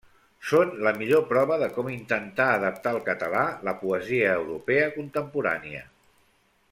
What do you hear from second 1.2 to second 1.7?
prova de